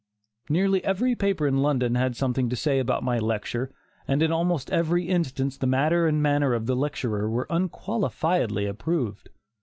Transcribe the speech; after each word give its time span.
Nearly 0.49 0.83
every 0.83 1.15
paper 1.15 1.45
in 1.45 1.57
London 1.61 1.93
had 1.93 2.15
something 2.15 2.49
to 2.49 2.55
say 2.55 2.79
about 2.79 3.03
my 3.03 3.19
lecture, 3.19 3.71
and 4.07 4.23
in 4.23 4.31
almost 4.31 4.71
every 4.71 5.07
instance 5.07 5.57
the 5.59 5.67
matter 5.67 6.07
and 6.07 6.23
manner 6.23 6.55
of 6.55 6.65
the 6.65 6.75
lecturer 6.75 7.29
were 7.29 7.45
unqualifiedly 7.51 8.65
approved. 8.67 9.29